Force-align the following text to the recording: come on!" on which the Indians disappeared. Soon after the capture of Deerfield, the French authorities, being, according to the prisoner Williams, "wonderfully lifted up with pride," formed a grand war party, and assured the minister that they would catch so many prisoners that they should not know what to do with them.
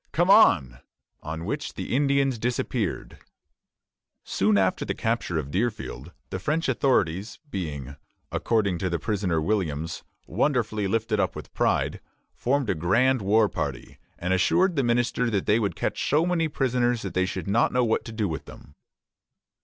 come 0.11 0.31
on!" 0.31 0.79
on 1.21 1.45
which 1.45 1.75
the 1.75 1.95
Indians 1.95 2.39
disappeared. 2.39 3.19
Soon 4.23 4.57
after 4.57 4.83
the 4.83 4.95
capture 4.95 5.37
of 5.37 5.51
Deerfield, 5.51 6.11
the 6.31 6.39
French 6.39 6.67
authorities, 6.67 7.37
being, 7.51 7.95
according 8.31 8.79
to 8.79 8.89
the 8.89 8.97
prisoner 8.97 9.39
Williams, 9.39 10.03
"wonderfully 10.25 10.87
lifted 10.87 11.19
up 11.19 11.35
with 11.35 11.53
pride," 11.53 12.01
formed 12.33 12.67
a 12.71 12.73
grand 12.73 13.21
war 13.21 13.47
party, 13.47 13.99
and 14.17 14.33
assured 14.33 14.75
the 14.75 14.81
minister 14.83 15.29
that 15.29 15.45
they 15.45 15.59
would 15.59 15.75
catch 15.75 16.03
so 16.09 16.25
many 16.25 16.47
prisoners 16.47 17.03
that 17.03 17.13
they 17.13 17.27
should 17.27 17.47
not 17.47 17.71
know 17.71 17.83
what 17.83 18.03
to 18.03 18.11
do 18.11 18.27
with 18.27 18.45
them. 18.45 18.73